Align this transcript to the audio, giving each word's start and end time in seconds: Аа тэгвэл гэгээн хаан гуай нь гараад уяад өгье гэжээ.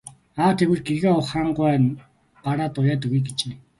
Аа 0.41 0.51
тэгвэл 0.57 0.85
гэгээн 0.87 1.19
хаан 1.29 1.47
гуай 1.57 1.75
нь 1.81 1.97
гараад 2.43 2.73
уяад 2.79 3.01
өгье 3.07 3.19
гэжээ. 3.25 3.53